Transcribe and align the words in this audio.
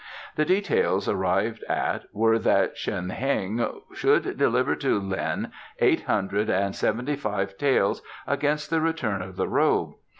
The 0.35 0.45
details 0.45 1.07
arrived 1.07 1.63
at 1.69 2.05
were 2.11 2.39
that 2.39 2.75
Shen 2.75 3.09
Heng 3.11 3.81
should 3.93 4.35
deliver 4.35 4.75
to 4.77 4.97
Lin 4.99 5.51
eight 5.77 6.05
hundred 6.05 6.49
and 6.49 6.75
seventy 6.75 7.15
five 7.15 7.55
taels 7.55 8.01
against 8.25 8.71
the 8.71 8.81
return 8.81 9.21
of 9.21 9.35
the 9.35 9.47
robe. 9.47 9.93